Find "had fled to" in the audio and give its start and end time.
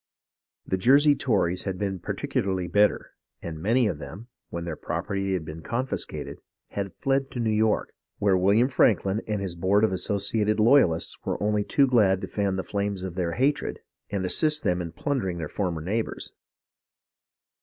6.69-7.39